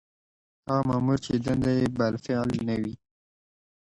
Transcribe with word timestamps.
هغه 0.67 0.81
مامور 0.89 1.17
چې 1.25 1.31
دنده 1.45 1.71
یې 1.79 1.85
بالفعل 1.97 2.49
نه 2.67 2.75
وي. 2.81 2.95